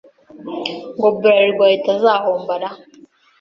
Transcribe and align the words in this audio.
ngo 0.95 1.07
Blarirwa 1.17 1.65
itazahomba 1.77 2.53
ra 2.61 2.71